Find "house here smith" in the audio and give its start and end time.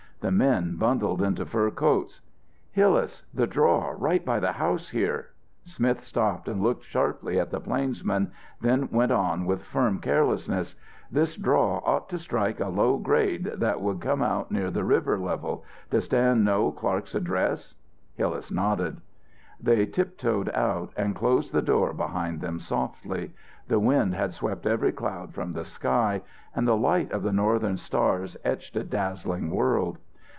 4.51-6.03